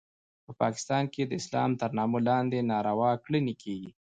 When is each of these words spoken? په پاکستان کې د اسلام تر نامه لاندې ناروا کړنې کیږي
په 0.45 0.51
پاکستان 0.61 1.03
کې 1.13 1.21
د 1.25 1.31
اسلام 1.41 1.71
تر 1.81 1.89
نامه 1.97 2.19
لاندې 2.27 2.59
ناروا 2.71 3.11
کړنې 3.23 3.53
کیږي 3.61 3.89